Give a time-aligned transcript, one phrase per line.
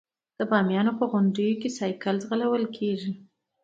[0.37, 3.11] د بامیانو په غونډیو کې سایکل ځغلول کیږي.